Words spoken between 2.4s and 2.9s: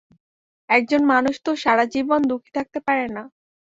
থাকতে